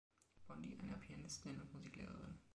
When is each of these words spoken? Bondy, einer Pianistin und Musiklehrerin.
Bondy, 0.47 0.79
einer 0.79 0.97
Pianistin 0.97 1.61
und 1.61 1.71
Musiklehrerin. 1.73 2.39